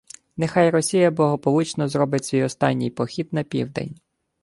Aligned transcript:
«Нехай 0.37 0.69
Росія 0.69 1.11
благополучно 1.11 1.87
зробить 1.87 2.25
свій 2.25 2.43
останній 2.43 2.89
«похід» 2.89 3.33
на 3.33 3.43
південь 3.43 3.99